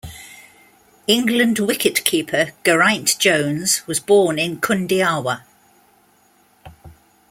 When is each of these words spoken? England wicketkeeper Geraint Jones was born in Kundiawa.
England 1.05 1.57
wicketkeeper 1.57 2.53
Geraint 2.65 3.19
Jones 3.19 3.85
was 3.85 3.99
born 3.99 4.39
in 4.39 4.59
Kundiawa. 4.59 5.43